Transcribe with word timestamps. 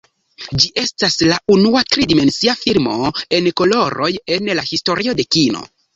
Ĝi 0.61 0.69
estas 0.83 1.17
la 1.31 1.35
unua 1.57 1.83
tri-dimensia 1.95 2.57
filmo 2.63 2.97
en 3.41 3.51
koloroj 3.61 4.09
en 4.37 4.51
la 4.61 4.65
historio 4.71 5.17
de 5.21 5.27
kino. 5.37 5.63